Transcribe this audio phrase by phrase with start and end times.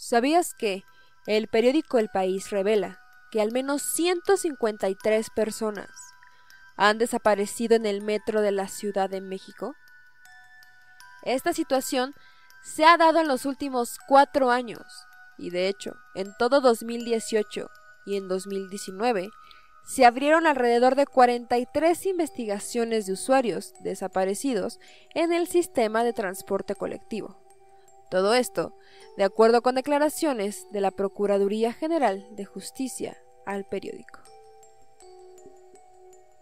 [0.00, 0.84] ¿Sabías que
[1.26, 3.00] el periódico El País revela
[3.32, 5.90] que al menos 153 personas
[6.76, 9.74] han desaparecido en el metro de la Ciudad de México?
[11.24, 12.14] Esta situación
[12.62, 14.84] se ha dado en los últimos cuatro años
[15.36, 17.68] y de hecho en todo 2018
[18.06, 19.30] y en 2019
[19.84, 24.78] se abrieron alrededor de 43 investigaciones de usuarios desaparecidos
[25.16, 27.42] en el sistema de transporte colectivo.
[28.10, 28.74] Todo esto,
[29.18, 34.20] de acuerdo con declaraciones de la Procuraduría General de Justicia al periódico.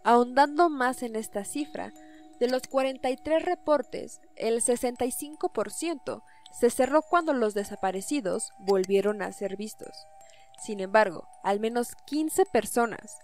[0.04, 1.94] Ahondando más en esta cifra,
[2.38, 9.96] de los 43 reportes, el 65% se cerró cuando los desaparecidos volvieron a ser vistos.
[10.62, 13.16] Sin embargo, al menos 15 personas,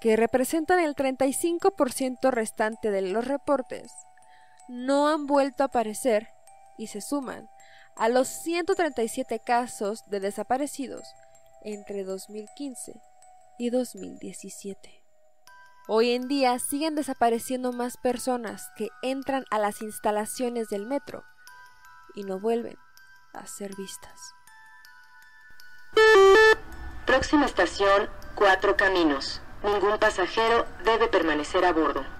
[0.00, 3.92] que representan el 35% restante de los reportes,
[4.68, 6.26] no han vuelto a aparecer
[6.76, 7.48] y se suman
[7.96, 11.02] a los 137 casos de desaparecidos
[11.62, 13.00] entre 2015
[13.58, 15.02] y 2017.
[15.88, 21.24] Hoy en día siguen desapareciendo más personas que entran a las instalaciones del metro
[22.14, 22.76] y no vuelven
[23.34, 24.20] a ser vistas.
[27.06, 29.40] Próxima estación, Cuatro Caminos.
[29.62, 32.19] Ningún pasajero debe permanecer a bordo.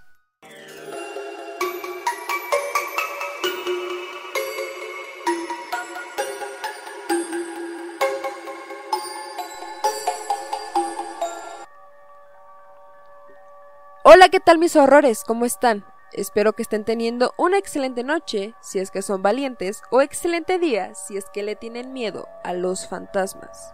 [14.12, 15.22] Hola, ¿qué tal mis horrores?
[15.24, 15.84] ¿Cómo están?
[16.12, 20.96] Espero que estén teniendo una excelente noche, si es que son valientes, o excelente día,
[20.96, 23.72] si es que le tienen miedo a los fantasmas.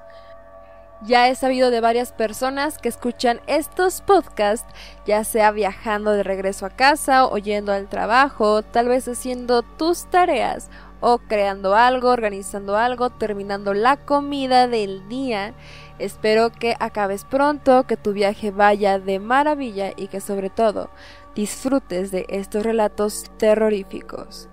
[1.00, 4.70] Ya he sabido de varias personas que escuchan estos podcasts,
[5.06, 10.04] ya sea viajando de regreso a casa, o yendo al trabajo, tal vez haciendo tus
[10.10, 10.68] tareas,
[11.08, 15.54] o creando algo, organizando algo, terminando la comida del día.
[16.00, 20.90] Espero que acabes pronto, que tu viaje vaya de maravilla y que sobre todo
[21.36, 24.48] disfrutes de estos relatos terroríficos.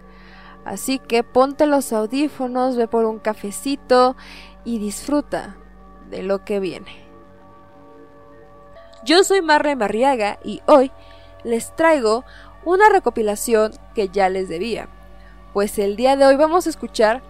[0.63, 4.15] Así que ponte los audífonos, ve por un cafecito
[4.63, 5.57] y disfruta
[6.11, 7.03] de lo que viene.
[9.03, 10.91] Yo soy Marre Marriaga y hoy
[11.43, 12.23] les traigo
[12.63, 14.87] una recopilación que ya les debía,
[15.53, 17.21] pues el día de hoy vamos a escuchar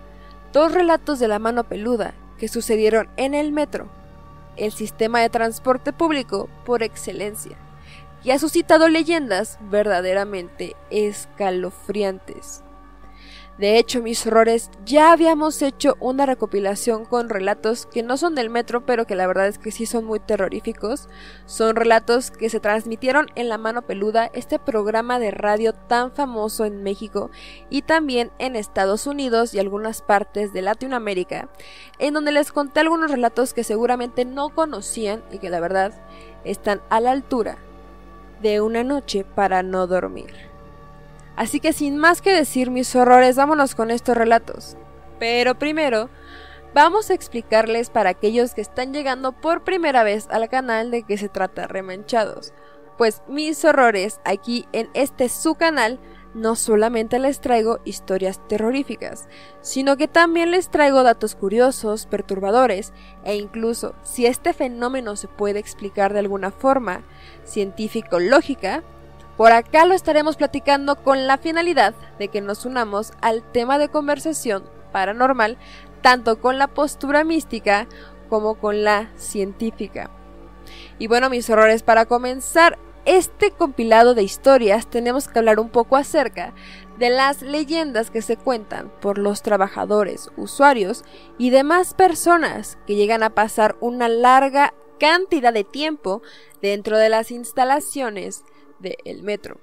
[0.53, 3.87] dos relatos de la mano peluda que sucedieron en el metro,
[4.55, 7.57] el sistema de transporte público por excelencia
[8.23, 12.62] y ha suscitado leyendas verdaderamente escalofriantes.
[13.57, 18.49] De hecho, mis horrores, ya habíamos hecho una recopilación con relatos que no son del
[18.49, 21.07] metro, pero que la verdad es que sí son muy terroríficos.
[21.45, 26.65] Son relatos que se transmitieron en La Mano Peluda, este programa de radio tan famoso
[26.65, 27.29] en México
[27.69, 31.47] y también en Estados Unidos y algunas partes de Latinoamérica,
[31.99, 35.93] en donde les conté algunos relatos que seguramente no conocían y que la verdad
[36.43, 37.59] están a la altura
[38.41, 40.52] de una noche para no dormir.
[41.35, 44.77] Así que sin más que decir mis horrores, vámonos con estos relatos.
[45.19, 46.09] Pero primero,
[46.73, 51.17] vamos a explicarles para aquellos que están llegando por primera vez al canal de qué
[51.17, 52.53] se trata Remanchados.
[52.97, 55.99] Pues mis horrores aquí en este su canal
[56.33, 59.27] no solamente les traigo historias terroríficas,
[59.61, 62.91] sino que también les traigo datos curiosos, perturbadores,
[63.23, 67.03] e incluso si este fenómeno se puede explicar de alguna forma
[67.43, 68.83] científico-lógica,
[69.37, 73.89] por acá lo estaremos platicando con la finalidad de que nos unamos al tema de
[73.89, 75.57] conversación paranormal,
[76.01, 77.87] tanto con la postura mística
[78.29, 80.11] como con la científica.
[80.99, 85.97] Y bueno, mis horrores, para comenzar este compilado de historias tenemos que hablar un poco
[85.97, 86.53] acerca
[86.97, 91.03] de las leyendas que se cuentan por los trabajadores, usuarios
[91.37, 96.21] y demás personas que llegan a pasar una larga cantidad de tiempo
[96.61, 98.45] dentro de las instalaciones
[98.83, 99.59] del metro.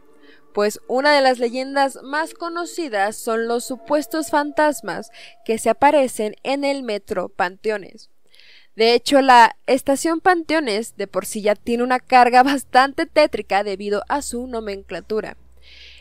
[0.53, 5.12] Pues una de las leyendas más conocidas son los supuestos fantasmas
[5.44, 8.10] que se aparecen en el metro Panteones.
[8.74, 14.03] De hecho, la estación Panteones de por sí ya tiene una carga bastante tétrica debido
[14.09, 15.36] a su nomenclatura.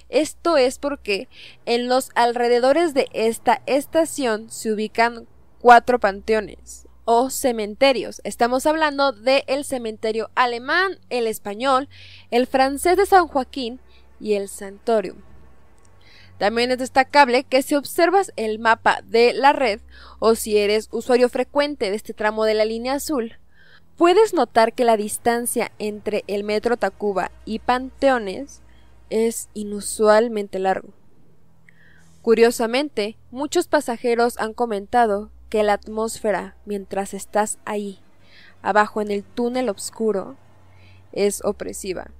[0.10, 1.28] Esto es porque
[1.68, 5.28] en los alrededores de esta estación se ubican
[5.60, 8.22] cuatro panteones o cementerios.
[8.24, 11.90] Estamos hablando del cementerio alemán, el español,
[12.30, 13.80] el francés de San Joaquín
[14.20, 15.18] y el Santorium.
[16.38, 19.82] También es destacable que si observas el mapa de la red
[20.20, 23.40] o si eres usuario frecuente de este tramo de la línea azul,
[23.98, 28.62] puedes notar que la distancia entre el metro Tacuba y Panteones
[29.10, 30.90] es inusualmente largo.
[32.22, 38.00] Curiosamente, muchos pasajeros han comentado que la atmósfera mientras estás ahí,
[38.62, 40.38] abajo en el túnel oscuro,
[41.12, 42.12] es opresiva.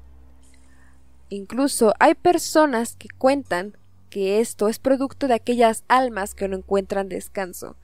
[1.30, 3.78] Incluso hay personas que cuentan
[4.10, 7.76] que esto es producto de aquellas almas que no encuentran descanso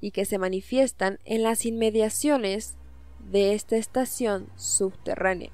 [0.00, 2.76] y que se manifiestan en las inmediaciones
[3.30, 5.50] de esta estación subterránea.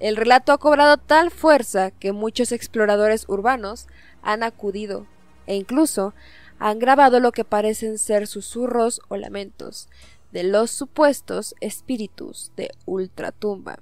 [0.00, 3.86] El relato ha cobrado tal fuerza que muchos exploradores urbanos
[4.22, 5.06] han acudido
[5.46, 6.14] e incluso
[6.58, 9.88] han grabado lo que parecen ser susurros o lamentos
[10.32, 13.78] de los supuestos espíritus de ultratumba.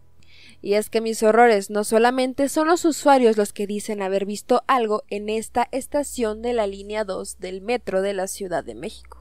[0.60, 4.62] Y es que mis horrores no solamente son los usuarios los que dicen haber visto
[4.66, 9.18] algo en esta estación de la línea 2 del metro de la Ciudad de México.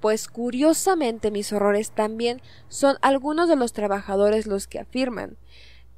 [0.00, 5.36] Pues curiosamente mis horrores también son algunos de los trabajadores los que afirman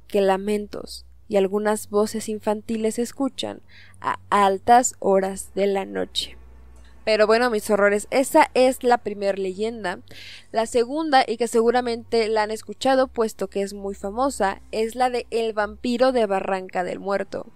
[0.07, 3.61] que lamentos y algunas voces infantiles escuchan
[3.99, 6.37] a altas horas de la noche.
[7.03, 9.99] Pero bueno, mis horrores, esa es la primera leyenda.
[10.51, 15.09] La segunda, y que seguramente la han escuchado puesto que es muy famosa, es la
[15.09, 17.47] de El vampiro de Barranca del Muerto.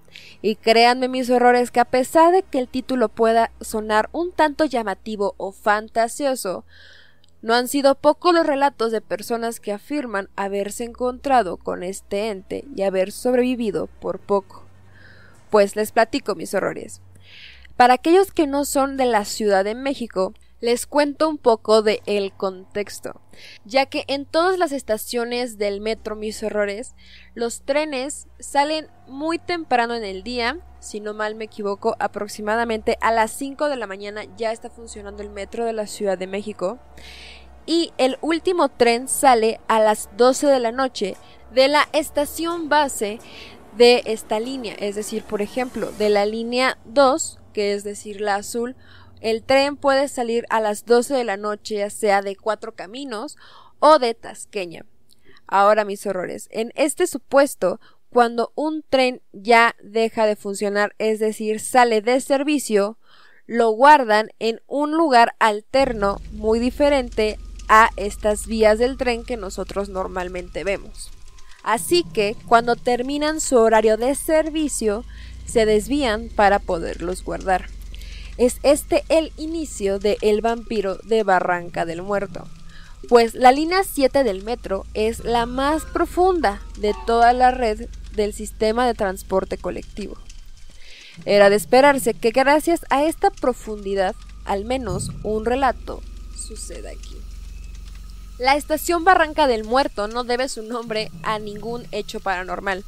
[0.41, 4.65] Y créanme mis horrores que a pesar de que el título pueda sonar un tanto
[4.65, 6.65] llamativo o fantasioso,
[7.43, 12.65] no han sido pocos los relatos de personas que afirman haberse encontrado con este ente
[12.75, 14.63] y haber sobrevivido por poco.
[15.51, 17.01] Pues les platico mis horrores.
[17.77, 22.01] Para aquellos que no son de la Ciudad de México, les cuento un poco de
[22.05, 23.19] el contexto,
[23.65, 26.95] ya que en todas las estaciones del metro Mis Horrores,
[27.33, 33.11] los trenes salen muy temprano en el día, si no mal me equivoco, aproximadamente a
[33.11, 36.79] las 5 de la mañana ya está funcionando el metro de la Ciudad de México,
[37.65, 41.17] y el último tren sale a las 12 de la noche
[41.53, 43.19] de la estación base
[43.75, 48.35] de esta línea, es decir, por ejemplo, de la línea 2 que es decir, la
[48.35, 48.75] azul,
[49.21, 53.37] el tren puede salir a las 12 de la noche, ya sea de Cuatro Caminos
[53.79, 54.85] o de Tasqueña.
[55.47, 57.79] Ahora, mis horrores, en este supuesto,
[58.09, 62.97] cuando un tren ya deja de funcionar, es decir, sale de servicio,
[63.45, 69.87] lo guardan en un lugar alterno muy diferente a estas vías del tren que nosotros
[69.87, 71.09] normalmente vemos.
[71.63, 75.05] Así que cuando terminan su horario de servicio,
[75.45, 77.67] se desvían para poderlos guardar.
[78.37, 82.47] Es este el inicio de El vampiro de Barranca del Muerto,
[83.07, 88.33] pues la línea 7 del metro es la más profunda de toda la red del
[88.33, 90.17] sistema de transporte colectivo.
[91.23, 96.01] Era de esperarse que gracias a esta profundidad, al menos un relato
[96.35, 97.15] suceda aquí.
[98.37, 102.83] La estación Barranca del Muerto no debe su nombre a ningún hecho paranormal,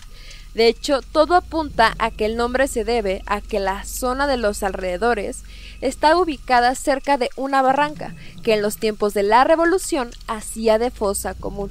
[0.58, 4.38] de hecho, todo apunta a que el nombre se debe a que la zona de
[4.38, 5.44] los alrededores
[5.82, 10.90] está ubicada cerca de una barranca que en los tiempos de la Revolución hacía de
[10.90, 11.70] fosa común.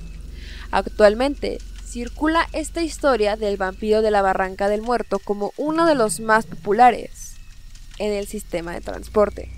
[0.70, 6.20] Actualmente circula esta historia del vampiro de la Barranca del Muerto como uno de los
[6.20, 7.34] más populares
[7.98, 9.50] en el sistema de transporte,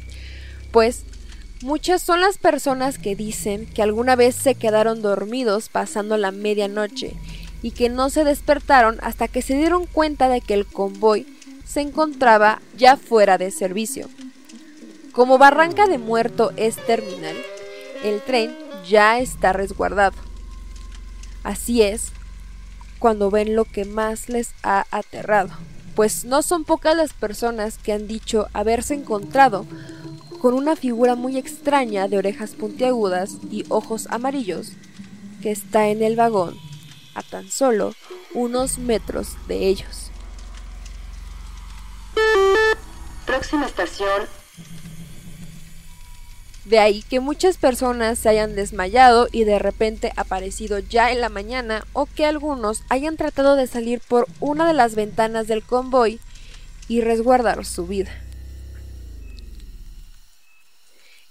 [0.73, 1.05] pues
[1.61, 7.17] Muchas son las personas que dicen que alguna vez se quedaron dormidos pasando la medianoche
[7.63, 11.27] y que no se despertaron hasta que se dieron cuenta de que el convoy
[11.65, 14.09] se encontraba ya fuera de servicio.
[15.13, 17.37] Como Barranca de Muerto es terminal,
[18.05, 18.57] el tren
[18.89, 20.17] ya está resguardado.
[21.43, 22.13] Así es
[22.99, 25.51] cuando ven lo que más les ha aterrado,
[25.95, 29.67] pues no son pocas las personas que han dicho haberse encontrado
[30.41, 34.73] con una figura muy extraña de orejas puntiagudas y ojos amarillos
[35.43, 36.68] que está en el vagón
[37.19, 37.95] a tan solo
[38.33, 40.11] unos metros de ellos.
[43.27, 44.23] Próxima estación.
[46.65, 51.31] De ahí que muchas personas se hayan desmayado y de repente aparecido ya en la
[51.31, 56.21] mañana o que algunos hayan tratado de salir por una de las ventanas del convoy
[56.87, 58.11] y resguardar su vida.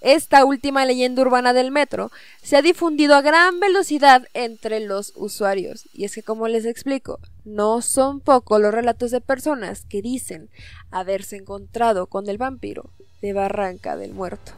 [0.02, 2.12] Esta última leyenda urbana del metro
[2.44, 5.88] se ha difundido a gran velocidad entre los usuarios.
[5.92, 10.50] Y es que, como les explico, no son pocos los relatos de personas que dicen
[10.92, 14.54] haberse encontrado con el vampiro de Barranca del Muerto.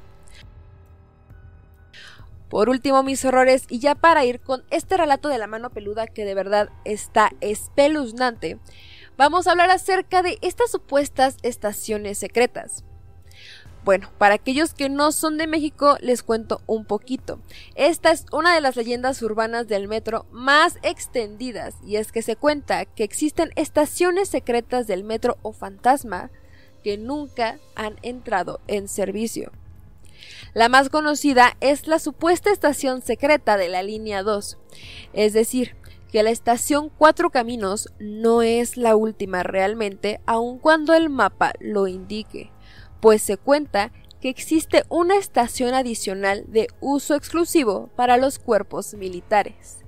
[2.49, 6.07] Por último, mis horrores, y ya para ir con este relato de la mano peluda
[6.07, 8.57] que de verdad está espeluznante,
[9.17, 12.83] vamos a hablar acerca de estas supuestas estaciones secretas.
[13.85, 17.39] Bueno, para aquellos que no son de México, les cuento un poquito.
[17.75, 22.35] Esta es una de las leyendas urbanas del metro más extendidas, y es que se
[22.35, 26.29] cuenta que existen estaciones secretas del metro o fantasma
[26.83, 29.51] que nunca han entrado en servicio.
[30.53, 34.57] La más conocida es la supuesta estación secreta de la línea 2,
[35.13, 35.75] es decir,
[36.11, 41.87] que la estación Cuatro Caminos no es la última realmente, aun cuando el mapa lo
[41.87, 42.51] indique,
[42.99, 43.91] pues se cuenta
[44.21, 49.79] que existe una estación adicional de uso exclusivo para los cuerpos militares.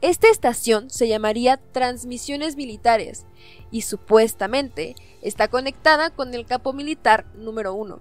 [0.00, 3.26] Esta estación se llamaría Transmisiones Militares
[3.70, 8.00] y supuestamente está conectada con el campo militar número 1.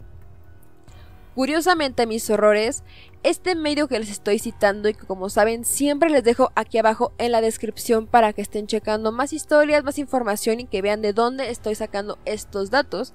[1.36, 2.84] Curiosamente, mis horrores,
[3.24, 7.14] este medio que les estoy citando y que como saben siempre les dejo aquí abajo
[7.18, 11.14] en la descripción para que estén checando más historias, más información y que vean de
[11.14, 13.14] dónde estoy sacando estos datos,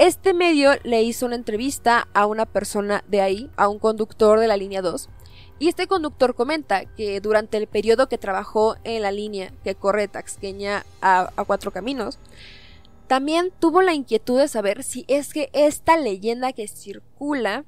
[0.00, 4.48] este medio le hizo una entrevista a una persona de ahí, a un conductor de
[4.48, 5.10] la línea 2,
[5.58, 10.08] y este conductor comenta que durante el periodo que trabajó en la línea que corre
[10.08, 12.18] Taxqueña a, a Cuatro Caminos,
[13.08, 17.66] también tuvo la inquietud de saber si es que esta leyenda que circula,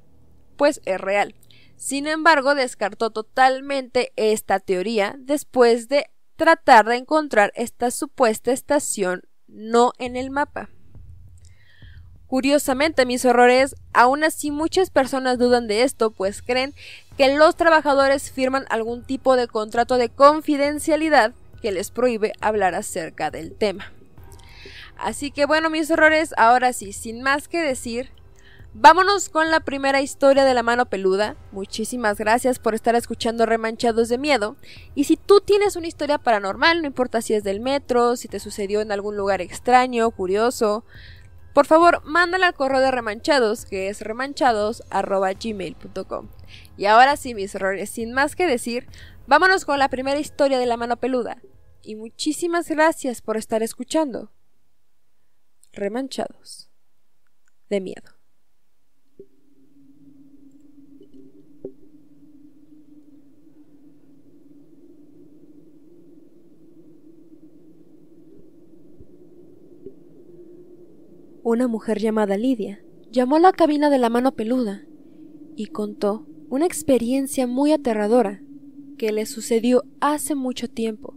[0.57, 1.35] pues es real.
[1.75, 9.93] Sin embargo, descartó totalmente esta teoría después de tratar de encontrar esta supuesta estación no
[9.99, 10.71] en el mapa.
[12.33, 16.73] Curiosamente, mis horrores, aún así muchas personas dudan de esto, pues creen
[17.15, 23.29] que los trabajadores firman algún tipo de contrato de confidencialidad que les prohíbe hablar acerca
[23.29, 23.93] del tema.
[24.97, 28.09] Así que bueno, mis horrores, ahora sí, sin más que decir,
[28.73, 31.35] vámonos con la primera historia de la mano peluda.
[31.51, 34.55] Muchísimas gracias por estar escuchando Remanchados de Miedo.
[34.95, 38.39] Y si tú tienes una historia paranormal, no importa si es del metro, si te
[38.39, 40.83] sucedió en algún lugar extraño, curioso,
[41.53, 46.29] por favor, mándala al correo de remanchados, que es remanchados.gmail.com.
[46.77, 48.87] Y ahora sí, mis errores, sin más que decir,
[49.27, 51.37] vámonos con la primera historia de la mano peluda.
[51.83, 54.31] Y muchísimas gracias por estar escuchando.
[55.73, 56.71] Remanchados.
[57.69, 58.12] De miedo.
[71.43, 72.81] Una mujer llamada Lidia
[73.11, 74.85] llamó a la cabina de la mano peluda
[75.55, 78.41] y contó una experiencia muy aterradora
[78.97, 81.15] que le sucedió hace mucho tiempo,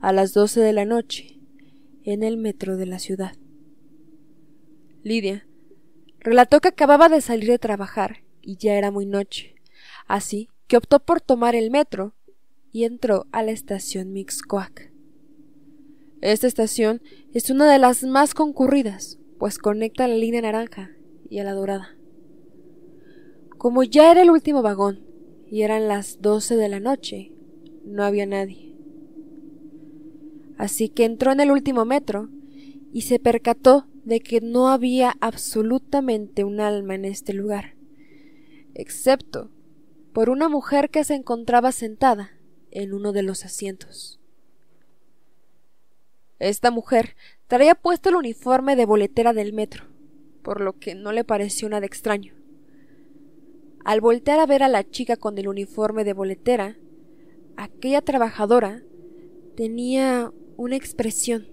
[0.00, 1.38] a las doce de la noche,
[2.04, 3.36] en el metro de la ciudad.
[5.02, 5.46] Lidia
[6.20, 9.54] relató que acababa de salir de trabajar y ya era muy noche,
[10.06, 12.14] así que optó por tomar el metro
[12.72, 14.90] y entró a la estación Mixcoac.
[16.22, 17.02] Esta estación
[17.32, 20.90] es una de las más concurridas, pues conecta la línea naranja
[21.30, 21.96] y a la dorada.
[23.56, 25.00] Como ya era el último vagón
[25.50, 27.32] y eran las doce de la noche,
[27.86, 28.76] no había nadie.
[30.58, 32.28] Así que entró en el último metro
[32.92, 37.76] y se percató de que no había absolutamente un alma en este lugar,
[38.74, 39.50] excepto
[40.12, 42.32] por una mujer que se encontraba sentada
[42.70, 44.20] en uno de los asientos.
[46.38, 47.16] Esta mujer
[47.50, 49.82] Traía puesto el uniforme de boletera del metro,
[50.44, 52.32] por lo que no le pareció nada extraño.
[53.84, 56.76] Al voltear a ver a la chica con el uniforme de boletera,
[57.56, 58.82] aquella trabajadora
[59.56, 61.48] tenía una expresión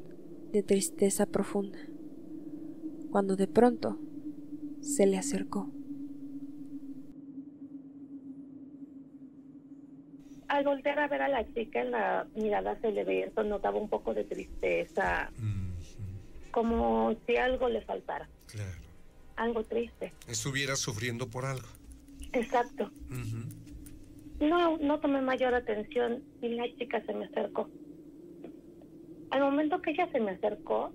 [0.52, 1.80] de tristeza profunda,
[3.10, 3.98] cuando de pronto
[4.82, 5.72] se le acercó.
[10.48, 13.90] Al voltear a ver a la chica en la mirada se le veía, notaba un
[13.90, 15.32] poco de tristeza.
[15.40, 15.57] Mm
[16.52, 18.28] como si algo le faltara.
[18.48, 18.78] Claro.
[19.36, 20.14] Algo triste.
[20.28, 21.68] Estuviera sufriendo por algo.
[22.34, 22.92] Exacto.
[24.40, 27.70] No, no tomé mayor atención y la chica se me acercó.
[29.32, 30.92] Al momento que ella se me acercó,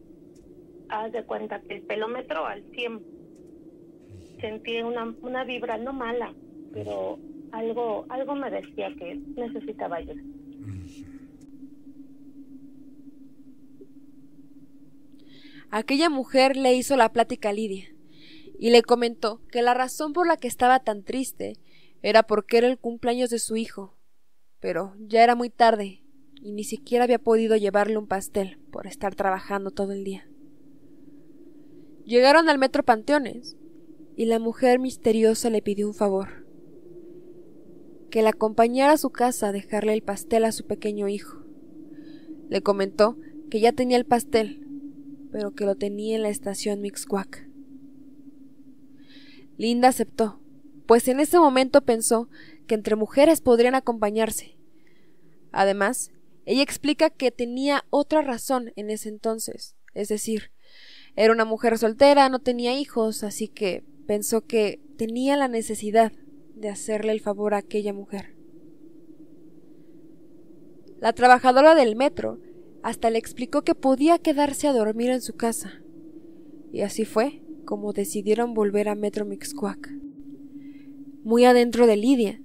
[0.89, 3.03] haz de cuenta que el pelómetro al 100.
[4.41, 6.35] Sentí una, una vibra no mala,
[6.73, 7.19] pero
[7.53, 10.23] algo, algo me decía que necesitaba ayuda.
[15.75, 17.87] Aquella mujer le hizo la plática a Lidia
[18.59, 21.57] y le comentó que la razón por la que estaba tan triste
[22.03, 23.97] era porque era el cumpleaños de su hijo.
[24.61, 26.05] Pero ya era muy tarde
[26.43, 30.29] y ni siquiera había podido llevarle un pastel por estar trabajando todo el día.
[32.05, 33.57] Llegaron al metro Panteones
[34.15, 36.47] y la mujer misteriosa le pidió un favor
[38.11, 41.47] que la acompañara a su casa a dejarle el pastel a su pequeño hijo.
[42.51, 43.17] Le comentó
[43.49, 44.62] que ya tenía el pastel,
[45.33, 47.49] pero que lo tenía en la estación Mixcuac.
[49.57, 50.41] Linda aceptó,
[50.87, 52.29] pues en ese momento pensó
[52.67, 54.59] que entre mujeres podrían acompañarse.
[55.51, 56.13] Además,
[56.45, 60.53] ella explica que tenía otra razón en ese entonces, es decir,
[61.17, 66.13] era una mujer soltera, no tenía hijos, así que pensó que tenía la necesidad
[66.55, 68.37] de hacerle el favor a aquella mujer.
[71.01, 72.39] La trabajadora del metro
[72.83, 75.83] hasta le explicó que podía quedarse a dormir en su casa.
[76.73, 79.91] Y así fue como decidieron volver a Metro Mixcoac.
[81.23, 82.41] Muy adentro de Lidia,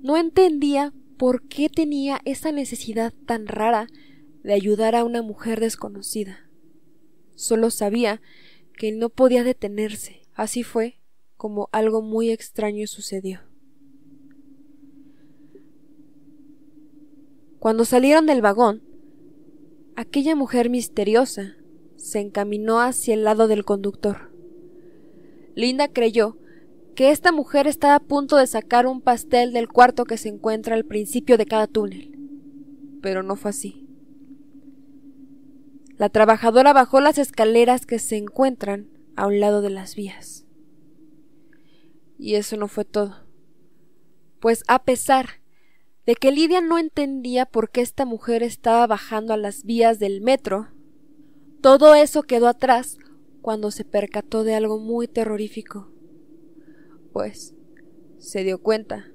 [0.00, 3.88] no entendía por qué tenía esa necesidad tan rara
[4.42, 6.48] de ayudar a una mujer desconocida.
[7.34, 8.22] Solo sabía
[8.76, 10.22] que no podía detenerse.
[10.34, 11.00] Así fue
[11.36, 13.40] como algo muy extraño sucedió.
[17.58, 18.82] Cuando salieron del vagón,
[20.00, 21.56] aquella mujer misteriosa
[21.96, 24.32] se encaminó hacia el lado del conductor.
[25.54, 26.38] Linda creyó
[26.96, 30.74] que esta mujer estaba a punto de sacar un pastel del cuarto que se encuentra
[30.74, 32.18] al principio de cada túnel.
[33.02, 33.86] Pero no fue así.
[35.98, 40.46] La trabajadora bajó las escaleras que se encuentran a un lado de las vías.
[42.18, 43.26] Y eso no fue todo.
[44.40, 45.39] Pues a pesar
[46.06, 50.20] de que Lidia no entendía por qué esta mujer estaba bajando a las vías del
[50.20, 50.68] metro,
[51.60, 52.98] todo eso quedó atrás
[53.42, 55.90] cuando se percató de algo muy terrorífico,
[57.12, 57.54] pues
[58.18, 59.10] se dio cuenta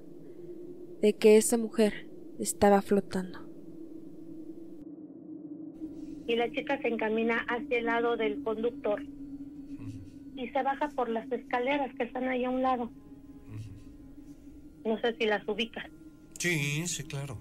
[1.02, 2.08] de que esa mujer
[2.40, 3.40] estaba flotando.
[6.28, 9.04] Y la chica se encamina hacia el lado del conductor
[10.36, 12.92] y se baja por las escaleras que están ahí a un lado.
[14.84, 15.86] No sé si las ubicas.
[16.40, 17.38] Sí, sí, claro.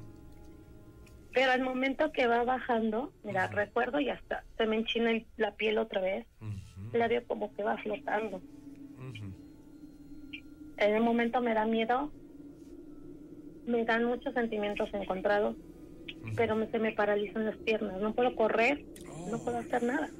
[1.32, 5.78] Pero al momento que va bajando, mira, recuerdo y hasta se me enchina la piel
[5.78, 6.26] otra vez,
[6.92, 8.40] la veo como que va flotando.
[10.76, 12.12] En el momento me da miedo,
[13.66, 15.56] me dan muchos sentimientos encontrados,
[16.36, 18.84] pero me, se me paralizan las piernas, no puedo correr,
[19.30, 20.10] no puedo hacer nada.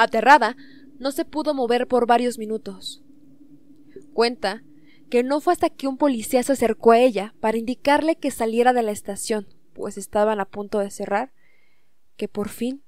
[0.00, 0.56] Aterrada,
[1.00, 3.02] no se pudo mover por varios minutos.
[4.12, 4.62] Cuenta
[5.10, 8.72] que no fue hasta que un policía se acercó a ella para indicarle que saliera
[8.72, 11.32] de la estación, pues estaban a punto de cerrar,
[12.16, 12.84] que por fin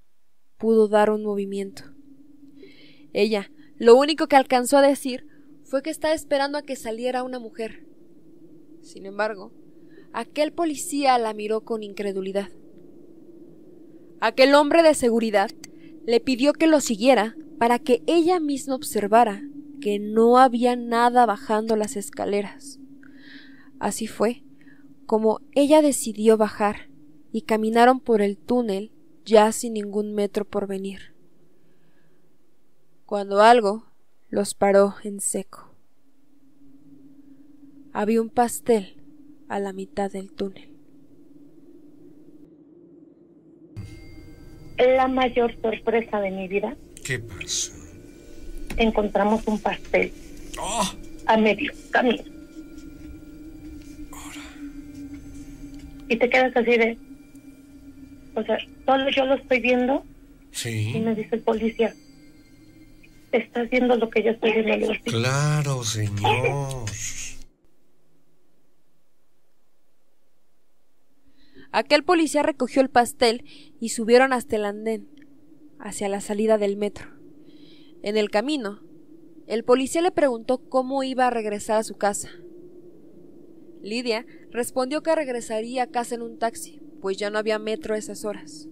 [0.57, 1.83] pudo dar un movimiento.
[3.13, 5.27] Ella lo único que alcanzó a decir
[5.65, 7.89] fue que estaba esperando a que saliera una mujer.
[8.83, 9.53] Sin embargo,
[10.13, 12.51] aquel policía la miró con incredulidad.
[14.21, 15.51] Aquel hombre de seguridad
[16.07, 19.43] le pidió que lo siguiera para que ella misma observara
[19.81, 22.79] que no había nada bajando las escaleras.
[23.79, 24.45] Así fue
[25.07, 26.89] como ella decidió bajar
[27.33, 28.93] y caminaron por el túnel
[29.25, 31.17] ya sin ningún metro por venir.
[33.07, 33.87] Cuando algo
[34.29, 35.75] los paró en seco.
[37.93, 39.03] Había un pastel
[39.49, 40.70] a la mitad del túnel.
[44.87, 46.77] La mayor sorpresa de mi vida.
[47.05, 47.73] ¿Qué pasó?
[48.77, 50.13] Encontramos un pastel.
[50.59, 50.91] ¡Oh!
[51.27, 52.23] A medio camino.
[54.13, 54.41] Ahora.
[56.09, 56.99] Y te quedas así de.
[58.35, 60.05] O sea, solo yo lo estoy viendo.
[60.53, 60.93] Sí.
[60.95, 61.95] Y me dice el policía.
[63.33, 64.93] Estás viendo lo que yo estoy viendo.
[65.05, 66.85] Claro, señor.
[71.73, 73.45] Aquel policía recogió el pastel
[73.79, 75.09] y subieron hasta el andén,
[75.79, 77.11] hacia la salida del metro.
[78.03, 78.81] En el camino,
[79.47, 82.31] el policía le preguntó cómo iba a regresar a su casa.
[83.83, 87.99] Lidia respondió que regresaría a casa en un taxi, pues ya no había metro a
[87.99, 88.69] esas horas.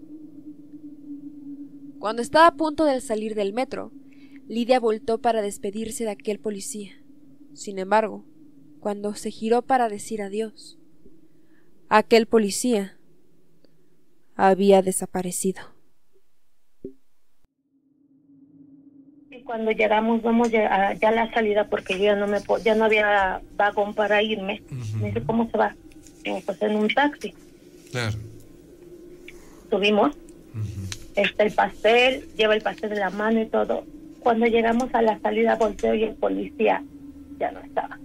[1.99, 3.93] Cuando estaba a punto de salir del metro,
[4.49, 6.93] Lidia voltó para despedirse de aquel policía.
[7.55, 8.25] Sin embargo,
[8.81, 10.79] cuando se giró para decir adiós,
[11.89, 12.97] aquel policía
[14.37, 15.63] había desaparecido.
[19.31, 22.75] Y cuando llegamos, vamos ya, ya a la salida porque yo ya no me ya
[22.75, 24.63] no había vagón para irme.
[25.01, 25.75] Me dice, ¿cómo se va?
[26.45, 27.35] Pues en un taxi.
[27.91, 28.17] Claro.
[29.71, 30.17] Subimos.
[31.15, 33.85] Está el pastel, lleva el pastel en la mano y todo.
[34.21, 36.83] Cuando llegamos a la salida volteo y el policía
[37.39, 37.99] ya no estaba.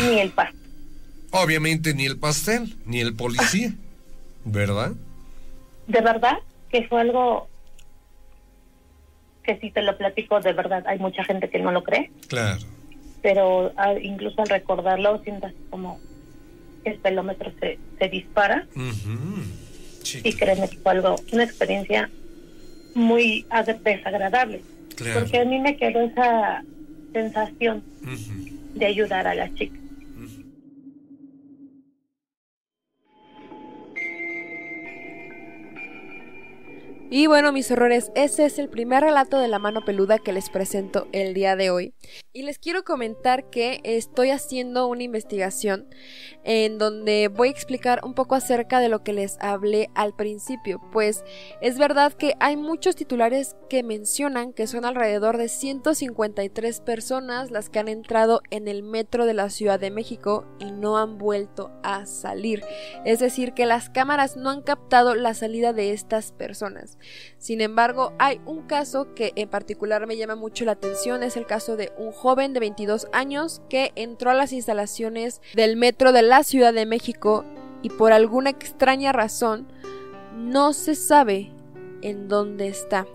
[0.00, 0.60] Ni el pastel.
[1.30, 3.72] Obviamente ni el pastel, ni el policía,
[4.44, 4.92] ¿verdad?
[5.86, 6.38] De verdad
[6.70, 7.48] que fue algo
[9.42, 12.10] que si te lo platico, de verdad hay mucha gente que no lo cree.
[12.28, 12.60] Claro.
[13.22, 16.00] Pero incluso al recordarlo sientas como
[16.84, 18.66] el pelómetro se, se dispara.
[20.22, 22.10] y créeme que fue algo, una experiencia
[22.94, 23.46] muy
[23.84, 24.62] desagradable.
[25.14, 26.62] Porque a mí me quedó esa
[27.12, 27.82] sensación
[28.76, 29.80] de ayudar a la chica.
[37.08, 40.50] Y bueno, mis horrores, ese es el primer relato de la mano peluda que les
[40.50, 41.94] presento el día de hoy.
[42.32, 45.86] Y les quiero comentar que estoy haciendo una investigación
[46.42, 50.80] en donde voy a explicar un poco acerca de lo que les hablé al principio.
[50.92, 51.24] Pues
[51.60, 57.70] es verdad que hay muchos titulares que mencionan que son alrededor de 153 personas las
[57.70, 61.70] que han entrado en el metro de la Ciudad de México y no han vuelto
[61.84, 62.64] a salir.
[63.04, 66.95] Es decir, que las cámaras no han captado la salida de estas personas.
[67.38, 71.46] Sin embargo, hay un caso que en particular me llama mucho la atención, es el
[71.46, 76.22] caso de un joven de 22 años que entró a las instalaciones del metro de
[76.22, 77.44] la Ciudad de México
[77.82, 79.68] y por alguna extraña razón
[80.36, 81.52] no se sabe
[82.02, 83.06] en dónde está.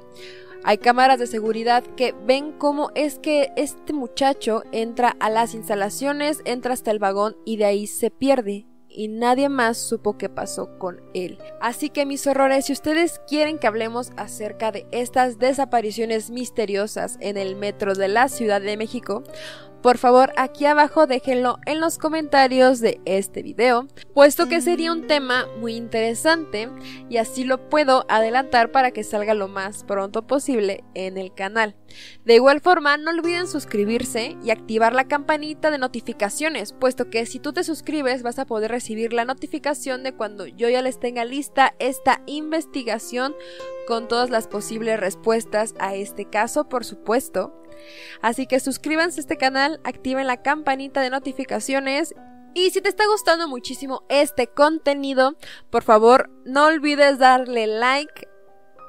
[0.64, 6.42] Hay cámaras de seguridad que ven cómo es que este muchacho entra a las instalaciones,
[6.46, 10.78] entra hasta el vagón y de ahí se pierde y nadie más supo qué pasó
[10.78, 11.38] con él.
[11.60, 17.38] Así que mis horrores, si ustedes quieren que hablemos acerca de estas desapariciones misteriosas en
[17.38, 19.24] el metro de la Ciudad de México,
[19.82, 25.08] por favor, aquí abajo déjenlo en los comentarios de este video, puesto que sería un
[25.08, 26.70] tema muy interesante
[27.10, 31.76] y así lo puedo adelantar para que salga lo más pronto posible en el canal.
[32.26, 37.40] De igual forma, no olviden suscribirse y activar la campanita de notificaciones, puesto que si
[37.40, 41.26] tú te suscribes vas a poder recibir la notificación de cuando yo ya les tenga
[41.26, 43.36] lista esta investigación
[43.88, 47.61] con todas las posibles respuestas a este caso, por supuesto.
[48.22, 52.14] Así que suscríbanse a este canal, activen la campanita de notificaciones.
[52.54, 55.36] Y si te está gustando muchísimo este contenido,
[55.70, 58.28] por favor no olvides darle like,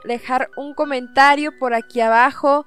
[0.05, 2.67] dejar un comentario por aquí abajo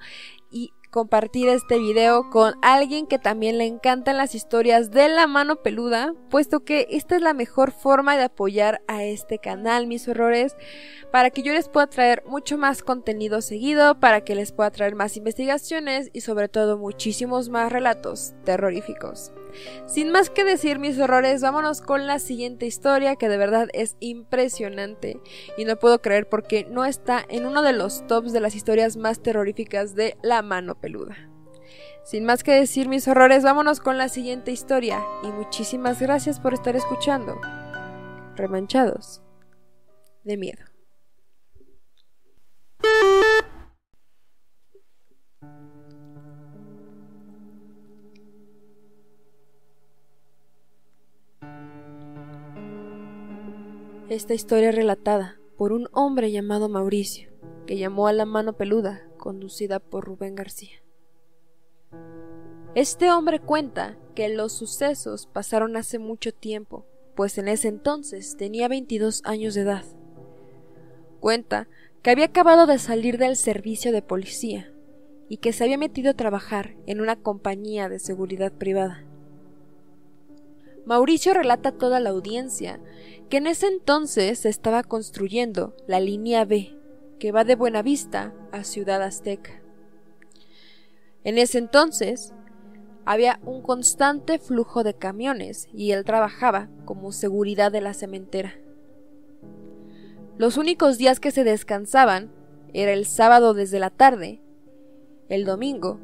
[0.96, 6.14] compartir este video con alguien que también le encantan las historias de la mano peluda,
[6.30, 10.56] puesto que esta es la mejor forma de apoyar a este canal, mis horrores,
[11.12, 14.96] para que yo les pueda traer mucho más contenido seguido, para que les pueda traer
[14.96, 19.34] más investigaciones y sobre todo muchísimos más relatos terroríficos.
[19.86, 23.96] Sin más que decir mis horrores, vámonos con la siguiente historia que de verdad es
[24.00, 25.20] impresionante
[25.58, 28.98] y no puedo creer porque no está en uno de los tops de las historias
[28.98, 31.16] más terroríficas de la mano peluda.
[32.04, 36.54] Sin más que decir mis horrores, vámonos con la siguiente historia y muchísimas gracias por
[36.54, 37.42] estar escuchando.
[38.36, 39.24] Remanchados
[40.24, 40.64] de miedo.
[54.08, 57.32] Esta historia relatada por un hombre llamado Mauricio,
[57.66, 60.84] que llamó a la mano peluda, conducida por Rubén García.
[62.76, 66.86] Este hombre cuenta que los sucesos pasaron hace mucho tiempo,
[67.16, 69.84] pues en ese entonces tenía 22 años de edad.
[71.22, 71.68] Cuenta
[72.04, 74.72] que había acabado de salir del servicio de policía
[75.28, 79.08] y que se había metido a trabajar en una compañía de seguridad privada.
[80.86, 82.80] Mauricio relata a toda la audiencia
[83.32, 86.76] que en ese entonces se estaba construyendo la línea B,
[87.26, 89.60] que va de Buenavista a Ciudad Azteca.
[91.24, 92.36] En ese entonces
[93.04, 98.54] había un constante flujo de camiones y él trabajaba como seguridad de la cementera.
[100.38, 102.32] Los únicos días que se descansaban
[102.74, 104.44] era el sábado desde la tarde,
[105.28, 106.00] el domingo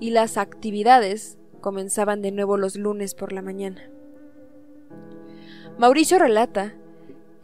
[0.00, 3.80] y las actividades comenzaban de nuevo los lunes por la mañana.
[5.78, 6.74] Mauricio relata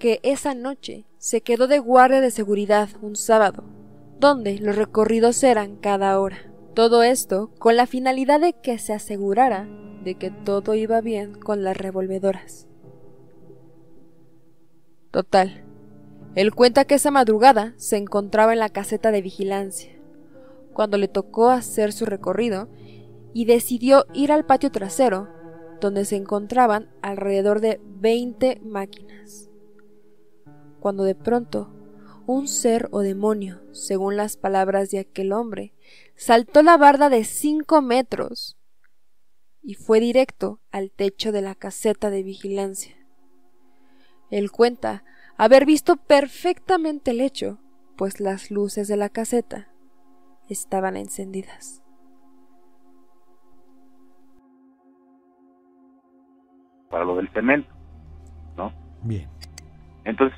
[0.01, 3.63] que esa noche se quedó de guardia de seguridad un sábado,
[4.19, 6.51] donde los recorridos eran cada hora.
[6.73, 9.69] Todo esto con la finalidad de que se asegurara
[10.03, 12.67] de que todo iba bien con las revolvedoras.
[15.11, 15.63] Total.
[16.37, 19.93] Él cuenta que esa madrugada se encontraba en la caseta de vigilancia,
[20.73, 22.71] cuando le tocó hacer su recorrido
[23.35, 25.29] y decidió ir al patio trasero
[25.83, 29.50] donde se encontraban alrededor de 20 máquinas.
[30.81, 31.73] Cuando de pronto
[32.27, 35.75] un ser o demonio, según las palabras de aquel hombre,
[36.17, 38.59] saltó la barda de cinco metros
[39.63, 42.97] y fue directo al techo de la caseta de vigilancia.
[44.31, 45.05] Él cuenta
[45.37, 47.59] haber visto perfectamente el hecho,
[47.97, 49.69] pues las luces de la caseta
[50.49, 51.83] estaban encendidas.
[56.91, 57.73] para lo del cemento,
[58.57, 58.73] ¿no?
[59.03, 59.29] Bien.
[60.05, 60.37] Entonces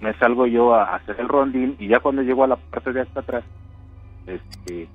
[0.00, 3.02] me salgo yo a hacer el rondín y ya cuando llego a la parte de
[3.02, 3.44] hasta atrás,
[4.26, 4.88] este,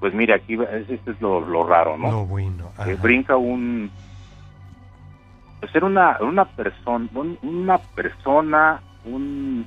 [0.00, 0.56] pues mire, aquí
[0.88, 2.10] este es lo, raro, ¿no?
[2.10, 2.70] No, bueno.
[3.02, 3.90] brinca un,
[5.60, 7.08] pues era una, una persona,
[7.42, 9.66] una persona, un,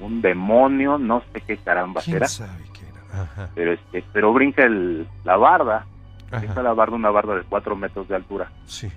[0.00, 3.22] un demonio, no sé qué caramba ¿Quién era, sabe qué era?
[3.22, 3.50] Ajá.
[3.54, 5.86] pero este, pero brinca el, la barda,
[6.28, 6.38] Ajá.
[6.40, 8.90] brinca la barda, una barda de cuatro metros de altura, Sí.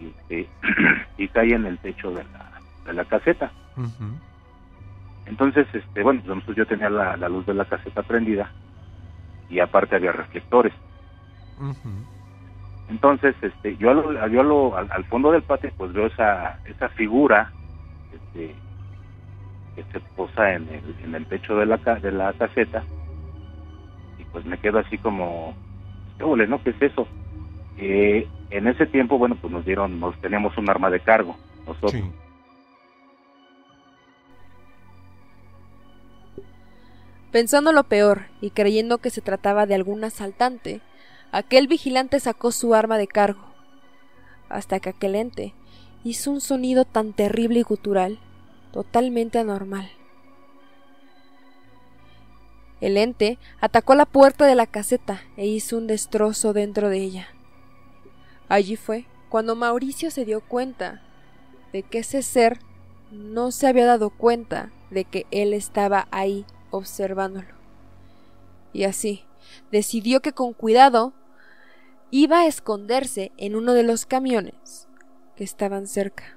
[0.00, 0.48] y, este,
[1.18, 2.49] y cae en el techo de la,
[2.84, 3.52] de la caseta.
[5.26, 8.52] Entonces, este, bueno, pues yo tenía la, la luz de la caseta prendida
[9.48, 10.72] y aparte había reflectores.
[12.88, 16.88] Entonces, este, yo, lo- yo lo- al, al fondo del patio, pues veo esa, esa
[16.90, 17.52] figura
[18.10, 18.56] este,
[19.76, 22.84] que se posa en el, en el techo de la, de la caseta
[24.18, 25.56] y pues me quedo así como,
[26.18, 26.60] ¿qué ole, no?
[26.62, 27.06] ¿Qué es eso?
[27.76, 31.92] Eh, en ese tiempo, bueno, pues nos dieron, nos teníamos un arma de cargo, nosotros.
[31.94, 32.12] Sí.
[37.32, 40.80] Pensando lo peor y creyendo que se trataba de algún asaltante,
[41.30, 43.44] aquel vigilante sacó su arma de cargo,
[44.48, 45.54] hasta que aquel ente
[46.02, 48.18] hizo un sonido tan terrible y gutural,
[48.72, 49.90] totalmente anormal.
[52.80, 57.28] El ente atacó la puerta de la caseta e hizo un destrozo dentro de ella.
[58.48, 61.02] Allí fue cuando Mauricio se dio cuenta
[61.72, 62.58] de que ese ser
[63.12, 67.54] no se había dado cuenta de que él estaba ahí observándolo.
[68.72, 69.24] Y así,
[69.70, 71.12] decidió que con cuidado
[72.10, 74.88] iba a esconderse en uno de los camiones
[75.36, 76.36] que estaban cerca.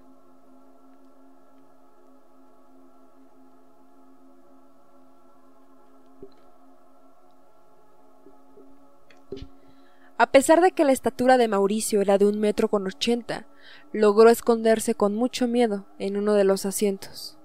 [10.18, 13.46] A pesar de que la estatura de Mauricio era de un metro con ochenta,
[13.92, 17.38] logró esconderse con mucho miedo en uno de los asientos.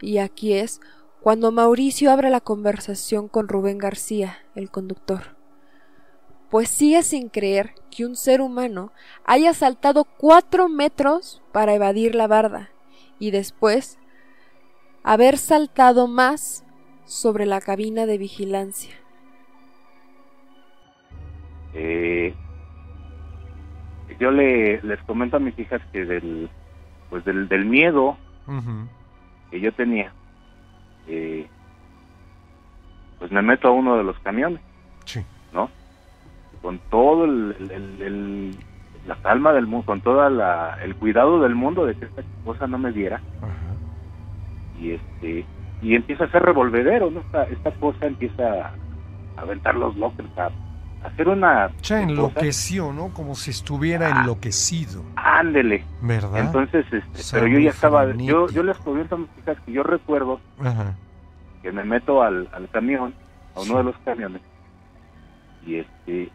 [0.00, 0.80] Y aquí es
[1.24, 5.38] cuando Mauricio abre la conversación con Rubén García, el conductor.
[6.50, 8.92] Pues sigue sin creer que un ser humano
[9.24, 12.68] haya saltado cuatro metros para evadir la barda
[13.18, 13.98] y después
[15.02, 16.62] haber saltado más
[17.06, 18.94] sobre la cabina de vigilancia.
[21.72, 22.34] Eh,
[24.20, 26.50] yo le, les comento a mis hijas que del,
[27.08, 28.18] pues del, del miedo
[29.50, 30.12] que yo tenía,
[31.06, 31.48] eh,
[33.18, 34.60] pues me meto a uno de los camiones,
[35.04, 35.24] Sí.
[35.52, 35.70] ¿no?
[36.60, 38.58] Con todo el, el- el- el-
[39.06, 42.66] la calma del mundo, con toda la, el cuidado del mundo de que esta cosa
[42.66, 43.76] no me viera Ajá.
[44.78, 45.46] y este
[45.80, 47.20] y empieza a ser revolvedero, ¿no?
[47.20, 48.74] Esta, esta cosa empieza a
[49.36, 50.50] aventar los lockers, a
[51.04, 52.00] hacer una Ya cosa.
[52.02, 53.08] enloqueció, ¿no?
[53.14, 54.20] Como si estuviera Ah.
[54.22, 55.02] enloquecido.
[55.16, 55.84] Ándele.
[56.00, 56.38] ¿Verdad?
[56.40, 59.82] Entonces, este, pero yo ya estaba, yo, yo les comento a mis hijas que yo
[59.82, 60.94] recuerdo Ajá.
[61.62, 63.14] que me meto al, al camión,
[63.54, 64.42] a uno de los camiones,
[65.66, 66.30] y este,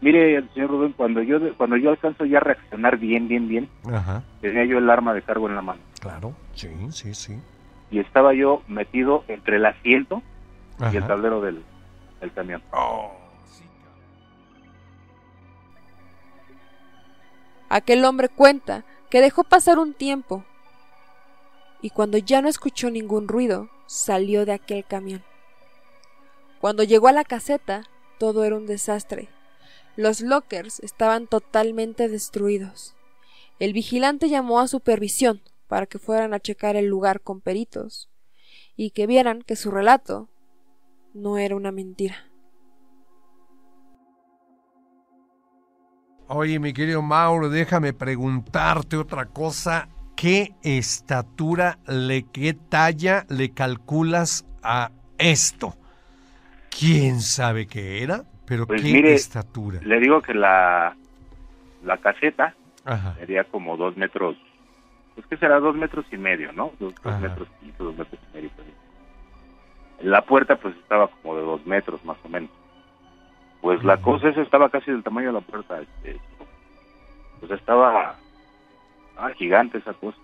[0.00, 4.22] mire, señor Rubén, cuando yo, cuando yo alcanzo ya a reaccionar bien, bien, bien, Ajá.
[4.40, 6.34] tenía yo el arma de cargo en la mano, Claro.
[6.54, 7.38] Sí, sí, sí.
[7.90, 10.22] y estaba yo metido entre el asiento
[10.92, 11.62] y el tablero del,
[12.24, 12.62] del camión.
[17.68, 20.44] Aquel hombre cuenta que dejó pasar un tiempo
[21.82, 25.22] y cuando ya no escuchó ningún ruido, salió de aquel camión.
[26.60, 27.82] Cuando llegó a la caseta,
[28.18, 29.28] todo era un desastre.
[29.96, 32.94] Los lockers estaban totalmente destruidos.
[33.58, 38.08] El vigilante llamó a supervisión para que fueran a checar el lugar con peritos
[38.76, 40.28] y que vieran que su relato
[41.14, 42.16] no era una mentira.
[46.26, 49.88] Oye, mi querido Mauro, déjame preguntarte otra cosa.
[50.16, 55.74] ¿Qué estatura, le, qué talla le calculas a esto?
[56.70, 58.24] ¿Quién sabe qué era?
[58.46, 59.80] Pero Pues qué mire, estatura.
[59.82, 60.96] Le digo que la,
[61.84, 63.14] la caseta Ajá.
[63.18, 64.36] sería como dos metros,
[65.14, 66.72] pues que será dos metros y medio, ¿no?
[66.78, 68.50] Dos, metros y dos metros y medio.
[68.58, 68.83] ahí.
[70.04, 72.50] La puerta pues estaba como de dos metros más o menos.
[73.62, 75.80] Pues la cosa esa estaba casi del tamaño de la puerta.
[75.80, 76.20] Este,
[77.40, 78.14] pues estaba
[79.16, 80.18] ah, gigante esa cosa.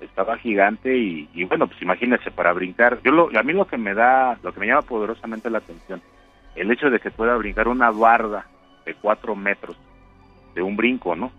[0.00, 3.00] Estaba gigante y, y bueno, pues imagínense para brincar.
[3.04, 6.02] Yo lo, a mí lo que me da, lo que me llama poderosamente la atención,
[6.56, 8.46] el hecho de que pueda brincar una barda
[8.84, 9.76] de cuatro metros
[10.56, 11.30] de un brinco, ¿no?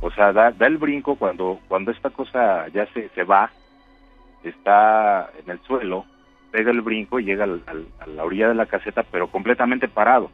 [0.00, 3.50] O sea, da, da el brinco cuando cuando esta cosa ya se, se va,
[4.42, 6.06] está en el suelo,
[6.50, 7.62] pega el brinco y llega al-
[8.00, 10.30] a la orilla de la caseta, pero completamente parado.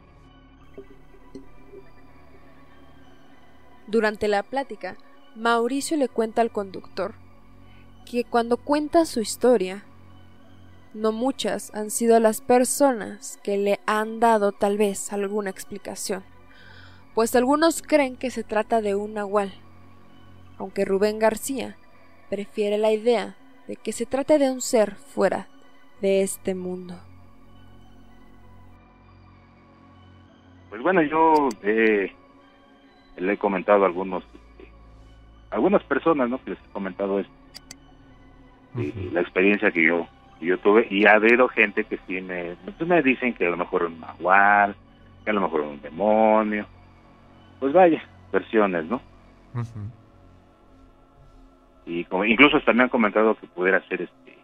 [3.87, 4.95] Durante la plática,
[5.35, 7.13] Mauricio le cuenta al conductor
[8.09, 9.83] que cuando cuenta su historia,
[10.93, 16.23] no muchas han sido las personas que le han dado tal vez alguna explicación,
[17.13, 19.53] pues algunos creen que se trata de un nahual,
[20.57, 21.75] aunque Rubén García
[22.29, 23.35] prefiere la idea
[23.67, 25.47] de que se trate de un ser fuera
[26.01, 26.95] de este mundo.
[30.69, 32.11] Pues bueno, yo le
[33.17, 34.69] he comentado a algunos, este,
[35.51, 36.43] algunas personas, ¿no?
[36.43, 37.33] Que les he comentado esto,
[39.13, 40.07] la experiencia que yo
[40.41, 43.57] yo tuve y ha habido gente que sí me, pues me dicen que a lo
[43.57, 44.75] mejor es un magual,
[45.23, 46.65] que a lo mejor es un demonio.
[47.59, 49.01] Pues vaya, versiones, ¿no?
[51.85, 54.35] Y como, incluso también han comentado que pudiera ser este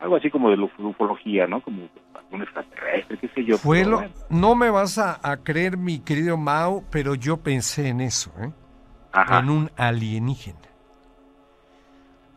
[0.00, 1.62] algo así como de ufología, ¿no?
[1.62, 1.88] Como
[2.30, 3.56] un extraterrestre, qué sé yo.
[3.56, 3.86] Fue
[4.28, 8.52] no me vas a, creer, mi querido Mao, pero yo pensé en eso, ¿eh?
[9.30, 10.58] En un alienígena.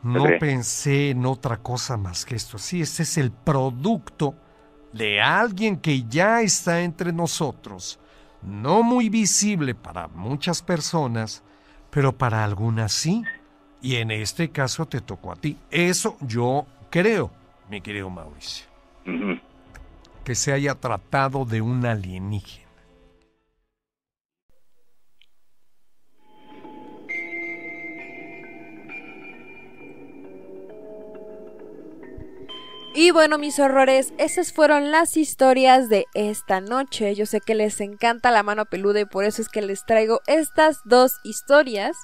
[0.04, 2.58] No pensé en otra cosa más que esto.
[2.58, 4.36] Sí, este es el producto
[4.94, 8.00] de alguien que ya está entre nosotros,
[8.42, 11.44] no muy visible para muchas personas,
[11.90, 13.24] pero para algunas sí.
[13.82, 15.58] Y en este caso te tocó a ti.
[15.70, 17.32] Eso yo creo,
[17.70, 18.66] mi querido Mauricio.
[20.24, 22.68] Que se haya tratado de un alienígena.
[33.00, 37.14] Y bueno, mis horrores, esas fueron las historias de esta noche.
[37.14, 40.22] Yo sé que les encanta la mano peluda y por eso es que les traigo
[40.26, 41.96] estas dos historias.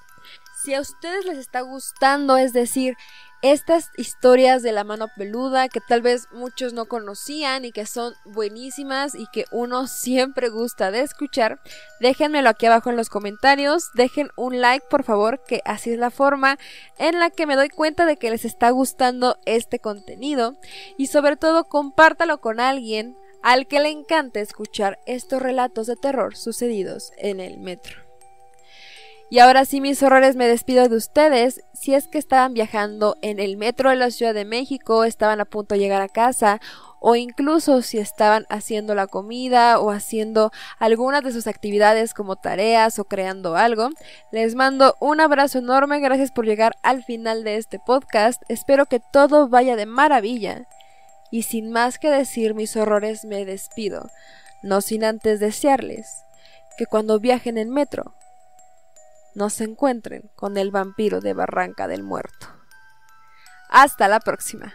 [0.64, 2.96] Si a ustedes les está gustando, es decir,
[3.42, 8.14] estas historias de la mano peluda que tal vez muchos no conocían y que son
[8.24, 11.60] buenísimas y que uno siempre gusta de escuchar,
[12.00, 16.12] déjenmelo aquí abajo en los comentarios, dejen un like por favor, que así es la
[16.12, 16.58] forma
[16.98, 20.56] en la que me doy cuenta de que les está gustando este contenido
[20.98, 26.38] y sobre todo compártalo con alguien al que le encante escuchar estos relatos de terror
[26.38, 28.13] sucedidos en el metro.
[29.34, 31.62] Y ahora sí, mis horrores, me despido de ustedes.
[31.74, 35.46] Si es que estaban viajando en el metro de la Ciudad de México, estaban a
[35.46, 36.62] punto de llegar a casa,
[37.00, 43.00] o incluso si estaban haciendo la comida o haciendo algunas de sus actividades como tareas
[43.00, 43.90] o creando algo,
[44.32, 46.00] les mando un abrazo enorme.
[46.00, 48.40] Gracias por llegar al final de este podcast.
[48.50, 50.68] Espero que todo vaya de maravilla.
[51.32, 54.12] Y sin más que decir mis horrores, me despido.
[54.62, 56.24] No sin antes desearles
[56.78, 58.14] que cuando viajen en metro
[59.36, 62.48] no se encuentren con el vampiro de Barranca del Muerto.
[63.70, 64.74] Hasta la próxima.